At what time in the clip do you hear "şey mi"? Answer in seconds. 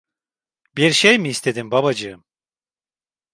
0.91-1.29